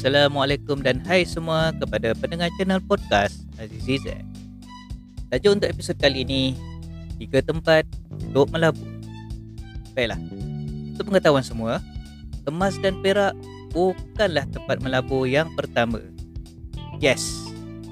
Assalamualaikum 0.00 0.80
dan 0.80 0.96
hai 1.04 1.28
semua 1.28 1.76
kepada 1.76 2.16
pendengar 2.16 2.48
channel 2.56 2.80
podcast 2.80 3.44
Azizi 3.60 4.00
Z. 4.00 4.16
Tajuk 5.28 5.60
untuk 5.60 5.68
episod 5.68 5.92
kali 6.00 6.24
ini, 6.24 6.56
tiga 7.20 7.44
tempat 7.44 7.84
untuk 8.08 8.48
melabur. 8.48 8.88
Baiklah, 9.92 10.16
untuk 10.96 11.04
pengetahuan 11.04 11.44
semua, 11.44 11.84
emas 12.48 12.80
dan 12.80 12.96
perak 13.04 13.36
bukanlah 13.76 14.48
tempat 14.48 14.80
melabur 14.80 15.28
yang 15.28 15.52
pertama. 15.52 16.00
Yes, 16.96 17.44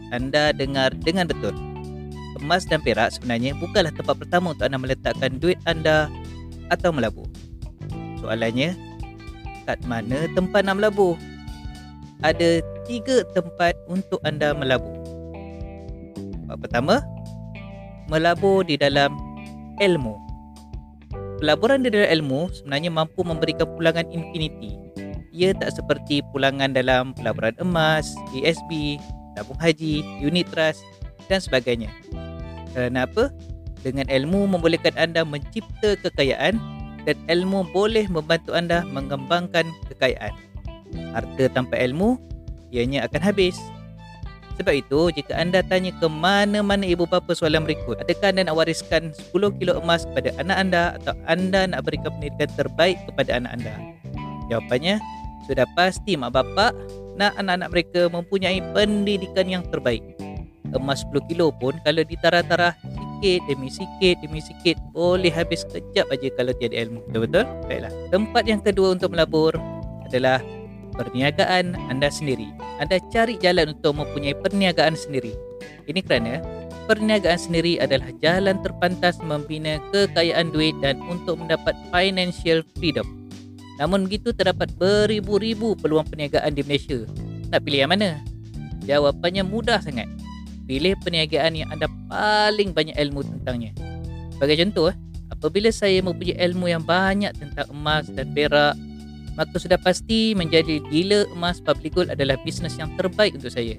anda 0.08 0.56
dengar 0.56 0.96
dengan 0.96 1.28
betul. 1.28 1.52
Emas 2.40 2.64
dan 2.64 2.80
perak 2.80 3.20
sebenarnya 3.20 3.52
bukanlah 3.60 3.92
tempat 3.92 4.16
pertama 4.16 4.56
untuk 4.56 4.64
anda 4.64 4.80
meletakkan 4.80 5.36
duit 5.36 5.60
anda 5.68 6.08
atau 6.72 6.88
melabur. 6.88 7.28
Soalannya, 8.24 8.72
kat 9.68 9.84
mana 9.84 10.24
tempat 10.32 10.64
nak 10.64 10.80
melabur? 10.80 11.20
Ada 12.26 12.58
tiga 12.86 13.22
tempat 13.30 13.78
untuk 13.86 14.18
anda 14.26 14.50
melabur. 14.54 14.94
Tempat 16.16 16.58
pertama, 16.58 16.94
melabur 18.10 18.66
di 18.66 18.74
dalam 18.74 19.14
ilmu. 19.78 20.16
Pelaburan 21.38 21.86
di 21.86 21.94
dalam 21.94 22.10
ilmu 22.18 22.50
sebenarnya 22.50 22.90
mampu 22.90 23.22
memberikan 23.22 23.68
pulangan 23.78 24.08
infinity. 24.10 24.74
Ia 25.30 25.54
tak 25.54 25.78
seperti 25.78 26.18
pulangan 26.34 26.74
dalam 26.74 27.14
pelaburan 27.14 27.54
emas, 27.62 28.10
ESB, 28.34 28.98
tabung 29.38 29.60
haji, 29.62 30.02
unit 30.18 30.50
trust 30.50 30.82
dan 31.30 31.38
sebagainya. 31.38 31.92
Kenapa? 32.74 33.30
Dengan 33.86 34.10
ilmu 34.10 34.50
membolehkan 34.50 34.98
anda 34.98 35.22
mencipta 35.22 35.94
kekayaan 36.02 36.58
dan 37.06 37.14
ilmu 37.30 37.70
boleh 37.70 38.10
membantu 38.10 38.58
anda 38.58 38.82
mengembangkan 38.90 39.70
kekayaan 39.86 40.34
harta 41.12 41.44
tanpa 41.52 41.76
ilmu 41.78 42.20
ianya 42.72 43.04
akan 43.08 43.20
habis. 43.20 43.56
Sebab 44.58 44.74
itu, 44.74 45.14
jika 45.14 45.38
anda 45.38 45.62
tanya 45.62 45.94
ke 45.94 46.06
mana-mana 46.10 46.82
ibu 46.82 47.06
bapa 47.06 47.30
soalan 47.30 47.62
berikut, 47.62 47.94
adakah 48.02 48.34
anda 48.34 48.50
nak 48.50 48.58
wariskan 48.58 49.14
10 49.14 49.54
kilo 49.54 49.78
emas 49.78 50.02
kepada 50.02 50.34
anak 50.42 50.56
anda 50.58 50.82
atau 50.98 51.14
anda 51.30 51.70
nak 51.70 51.86
berikan 51.86 52.10
pendidikan 52.18 52.50
terbaik 52.58 52.98
kepada 53.06 53.38
anak 53.38 53.54
anda? 53.54 53.74
Jawapannya, 54.50 54.98
sudah 55.46 55.62
pasti 55.78 56.18
mak 56.18 56.34
bapak 56.34 56.74
nak 57.14 57.38
anak-anak 57.38 57.70
mereka 57.70 58.00
mempunyai 58.10 58.58
pendidikan 58.74 59.46
yang 59.46 59.62
terbaik. 59.70 60.02
Emas 60.74 61.06
10 61.06 61.30
kilo 61.30 61.54
pun 61.54 61.78
kalau 61.86 62.02
ditara-tara 62.02 62.74
sikit 63.18 63.40
demi 63.50 63.70
sikit 63.70 64.16
demi 64.22 64.38
sikit 64.38 64.76
boleh 64.94 65.30
habis 65.30 65.66
kejap 65.66 66.06
aja 66.10 66.28
kalau 66.38 66.54
tiada 66.54 66.86
ilmu. 66.86 67.02
Betul-betul? 67.10 67.44
Baiklah. 67.66 67.92
Tempat 68.14 68.42
yang 68.46 68.60
kedua 68.62 68.94
untuk 68.94 69.10
melabur 69.14 69.54
adalah 70.06 70.38
perniagaan 70.98 71.78
anda 71.86 72.10
sendiri. 72.10 72.50
Anda 72.82 72.98
cari 73.14 73.38
jalan 73.38 73.78
untuk 73.78 74.02
mempunyai 74.02 74.34
perniagaan 74.34 74.98
sendiri. 74.98 75.32
Ini 75.86 76.02
kerana 76.02 76.42
perniagaan 76.90 77.38
sendiri 77.38 77.78
adalah 77.78 78.10
jalan 78.18 78.58
terpantas 78.66 79.22
membina 79.22 79.78
kekayaan 79.94 80.50
duit 80.50 80.74
dan 80.82 80.98
untuk 81.06 81.38
mendapat 81.38 81.78
financial 81.94 82.66
freedom. 82.74 83.06
Namun 83.78 84.10
begitu 84.10 84.34
terdapat 84.34 84.74
beribu-ribu 84.74 85.78
peluang 85.78 86.10
perniagaan 86.10 86.50
di 86.50 86.66
Malaysia. 86.66 87.06
Nak 87.54 87.62
pilih 87.62 87.86
yang 87.86 87.92
mana? 87.94 88.18
Jawapannya 88.82 89.46
mudah 89.46 89.78
sangat. 89.78 90.10
Pilih 90.66 90.98
perniagaan 91.00 91.54
yang 91.54 91.70
anda 91.70 91.86
paling 92.10 92.74
banyak 92.74 92.98
ilmu 92.98 93.22
tentangnya. 93.24 93.72
Sebagai 94.34 94.60
contoh, 94.66 94.90
apabila 95.30 95.70
saya 95.70 96.02
mempunyai 96.02 96.36
ilmu 96.50 96.66
yang 96.68 96.82
banyak 96.82 97.32
tentang 97.38 97.70
emas 97.70 98.10
dan 98.10 98.28
perak, 98.34 98.74
maka 99.38 99.54
sudah 99.54 99.78
pasti 99.78 100.34
menjadi 100.34 100.82
dealer 100.90 101.30
emas 101.30 101.62
public 101.62 101.94
gold 101.94 102.10
adalah 102.10 102.34
bisnes 102.42 102.74
yang 102.74 102.90
terbaik 102.98 103.38
untuk 103.38 103.54
saya. 103.54 103.78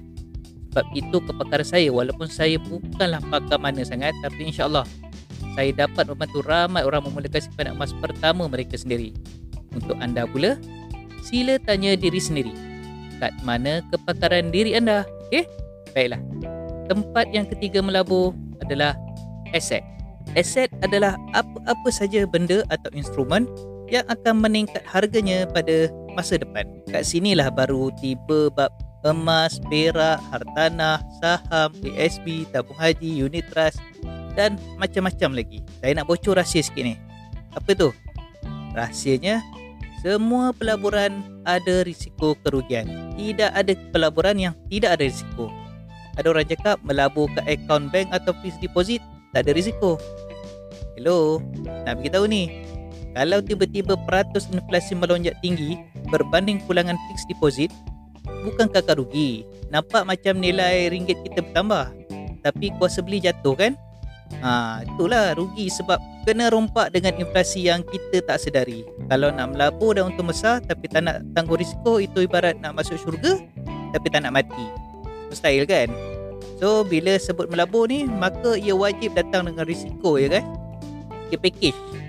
Sebab 0.72 0.86
itu 0.96 1.20
kepakaran 1.20 1.68
saya 1.68 1.92
walaupun 1.92 2.32
saya 2.32 2.56
bukanlah 2.56 3.20
pakar 3.28 3.60
mana 3.60 3.84
sangat 3.84 4.16
tapi 4.24 4.48
insyaAllah 4.48 4.88
saya 5.52 5.70
dapat 5.76 6.08
membantu 6.08 6.40
ramai 6.48 6.80
orang 6.80 7.04
memulakan 7.04 7.44
simpanan 7.44 7.76
emas 7.76 7.92
pertama 8.00 8.48
mereka 8.48 8.80
sendiri. 8.80 9.12
Untuk 9.76 10.00
anda 10.00 10.24
pula, 10.24 10.56
sila 11.20 11.60
tanya 11.60 11.92
diri 11.92 12.16
sendiri. 12.16 12.56
Kat 13.20 13.36
mana 13.44 13.84
kepakaran 13.92 14.48
diri 14.48 14.72
anda? 14.72 15.04
Okey? 15.28 15.44
Baiklah. 15.92 16.22
Tempat 16.88 17.26
yang 17.36 17.44
ketiga 17.44 17.84
melabur 17.84 18.32
adalah 18.64 18.96
aset. 19.52 19.84
Aset 20.38 20.72
adalah 20.80 21.18
apa-apa 21.36 21.90
saja 21.92 22.24
benda 22.24 22.64
atau 22.72 22.88
instrumen 22.96 23.44
yang 23.90 24.06
akan 24.06 24.40
meningkat 24.40 24.86
harganya 24.86 25.44
pada 25.50 25.90
masa 26.14 26.38
depan. 26.38 26.64
Kat 26.88 27.02
sinilah 27.02 27.50
baru 27.50 27.90
tiba 27.98 28.48
bab 28.54 28.70
emas, 29.02 29.58
perak, 29.66 30.20
hartanah, 30.30 31.02
saham, 31.18 31.74
ASB, 31.82 32.46
tabung 32.54 32.76
haji, 32.78 33.26
unit 33.26 33.44
trust 33.50 33.82
dan 34.38 34.56
macam-macam 34.78 35.42
lagi. 35.42 35.58
Saya 35.82 35.92
nak 35.98 36.06
bocor 36.06 36.38
rahsia 36.38 36.62
sikit 36.62 36.84
ni. 36.86 36.94
Apa 37.56 37.74
tu? 37.74 37.90
Rahsianya, 38.76 39.42
semua 40.00 40.54
pelaburan 40.54 41.42
ada 41.42 41.82
risiko 41.82 42.38
kerugian. 42.40 42.86
Tidak 43.18 43.50
ada 43.50 43.72
pelaburan 43.90 44.36
yang 44.38 44.54
tidak 44.70 44.96
ada 44.96 45.04
risiko. 45.10 45.50
Ada 46.14 46.26
orang 46.30 46.46
cakap 46.46 46.76
melabur 46.86 47.26
ke 47.34 47.40
akaun 47.48 47.88
bank 47.90 48.12
atau 48.14 48.36
fixed 48.44 48.60
deposit, 48.62 49.02
tak 49.32 49.48
ada 49.48 49.52
risiko. 49.56 49.98
Hello, 50.94 51.40
nak 51.88 51.98
beritahu 51.98 52.28
ni, 52.28 52.69
kalau 53.14 53.42
tiba-tiba 53.42 53.98
peratus 54.06 54.46
inflasi 54.54 54.94
melonjak 54.94 55.34
tinggi 55.42 55.78
berbanding 56.14 56.62
pulangan 56.64 56.94
fixed 57.10 57.26
deposit, 57.26 57.70
bukan 58.46 58.70
kakak 58.70 58.98
rugi. 58.98 59.42
Nampak 59.70 60.06
macam 60.06 60.38
nilai 60.38 60.90
ringgit 60.90 61.18
kita 61.26 61.42
bertambah. 61.42 61.90
Tapi 62.40 62.72
kuasa 62.78 63.02
beli 63.02 63.20
jatuh 63.20 63.54
kan? 63.58 63.72
Ha, 64.40 64.86
itulah 64.86 65.34
rugi 65.34 65.66
sebab 65.66 65.98
kena 66.22 66.54
rompak 66.54 66.94
dengan 66.94 67.18
inflasi 67.18 67.66
yang 67.66 67.82
kita 67.82 68.22
tak 68.22 68.38
sedari. 68.38 68.86
Kalau 69.10 69.34
nak 69.34 69.58
melabur 69.58 69.98
dan 69.98 70.14
untung 70.14 70.30
besar 70.30 70.62
tapi 70.62 70.86
tak 70.86 71.02
nak 71.02 71.26
tanggung 71.34 71.58
risiko, 71.58 71.98
itu 71.98 72.24
ibarat 72.24 72.56
nak 72.62 72.78
masuk 72.78 72.94
syurga 73.02 73.42
tapi 73.90 74.06
tak 74.08 74.22
nak 74.22 74.38
mati. 74.38 74.66
Mustahil 75.28 75.66
kan? 75.66 75.90
So, 76.62 76.84
bila 76.84 77.16
sebut 77.16 77.48
melabur 77.48 77.88
ni, 77.88 78.04
maka 78.04 78.54
ia 78.54 78.76
wajib 78.76 79.16
datang 79.16 79.48
dengan 79.48 79.64
risiko 79.64 80.20
ya 80.20 80.38
kan? 80.38 80.44
Dia 81.32 81.38
package. 81.40 81.99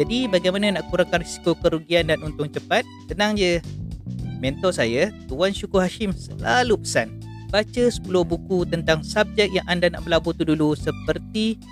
Jadi 0.00 0.24
bagaimana 0.24 0.80
nak 0.80 0.88
kurangkan 0.88 1.20
risiko 1.20 1.52
kerugian 1.52 2.08
dan 2.08 2.22
untung 2.24 2.48
cepat? 2.48 2.86
Tenang 3.12 3.36
je. 3.36 3.60
Mentor 4.42 4.74
saya, 4.74 5.14
Tuan 5.30 5.54
Syukur 5.54 5.86
Hashim 5.86 6.10
selalu 6.10 6.82
pesan, 6.82 7.22
baca 7.52 7.84
10 7.86 8.02
buku 8.02 8.66
tentang 8.66 9.04
subjek 9.06 9.52
yang 9.54 9.62
anda 9.70 9.86
nak 9.86 10.02
melabur 10.02 10.34
tu 10.34 10.42
dulu 10.42 10.74
seperti 10.74 11.62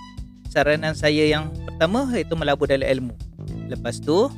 saranan 0.47 0.95
saya 0.95 1.27
yang 1.27 1.51
pertama 1.67 2.07
iaitu 2.15 2.39
melabur 2.39 2.71
dalam 2.71 2.87
ilmu. 2.87 3.15
Lepas 3.67 3.99
tu, 3.99 4.31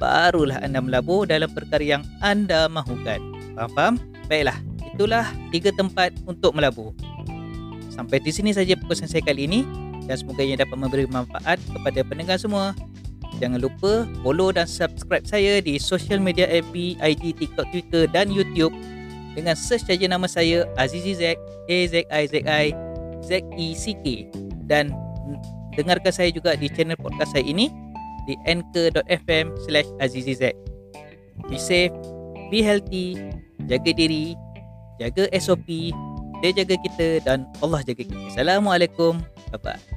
barulah 0.00 0.62
anda 0.64 0.80
melabur 0.80 1.28
dalam 1.28 1.50
perkara 1.52 1.82
yang 1.82 2.02
anda 2.24 2.70
mahukan. 2.72 3.20
Faham-faham? 3.52 4.00
Baiklah, 4.30 4.56
itulah 4.94 5.26
tiga 5.52 5.74
tempat 5.74 6.14
untuk 6.24 6.56
melabur. 6.56 6.96
Sampai 7.92 8.22
di 8.22 8.30
sini 8.30 8.54
saja 8.54 8.78
perkongsian 8.78 9.10
saya 9.10 9.26
kali 9.26 9.50
ini 9.50 9.60
dan 10.06 10.16
semoga 10.16 10.40
ia 10.40 10.56
dapat 10.56 10.78
memberi 10.78 11.04
manfaat 11.10 11.58
kepada 11.68 12.00
pendengar 12.06 12.38
semua. 12.38 12.72
Jangan 13.38 13.62
lupa 13.62 14.06
follow 14.26 14.50
dan 14.50 14.66
subscribe 14.66 15.22
saya 15.22 15.62
di 15.62 15.78
social 15.78 16.18
media 16.18 16.50
FB, 16.50 16.98
IG, 16.98 17.38
TikTok, 17.38 17.70
Twitter 17.70 18.10
dan 18.10 18.34
YouTube 18.34 18.74
dengan 19.38 19.54
search 19.54 19.86
saja 19.86 20.10
nama 20.10 20.26
saya 20.26 20.66
Azizi 20.74 21.14
Z, 21.14 21.38
A-Z-I-Z-I, 21.70 22.74
Z-E-C-K 23.22 24.06
dan 24.66 24.90
dengarkan 25.78 26.10
saya 26.10 26.34
juga 26.34 26.58
di 26.58 26.66
channel 26.66 26.98
podcast 26.98 27.38
saya 27.38 27.46
ini 27.46 27.70
di 28.26 28.34
anchor.fm 28.44 29.54
slash 29.64 29.88
azizz. 30.02 30.42
Be 31.48 31.56
safe, 31.56 31.94
be 32.50 32.60
healthy, 32.60 33.16
jaga 33.70 33.94
diri, 33.94 34.34
jaga 34.98 35.30
SOP, 35.38 35.94
dia 36.44 36.50
jaga 36.52 36.76
kita 36.82 37.24
dan 37.24 37.46
Allah 37.64 37.80
jaga 37.86 38.04
kita. 38.04 38.18
Assalamualaikum. 38.34 39.22
Bye-bye. 39.54 39.87